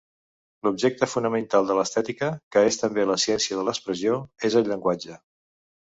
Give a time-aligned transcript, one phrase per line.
[0.67, 5.25] L'objecte fonamental de l'estètica —que és també la ciència de l'expressió— és el llenguatge.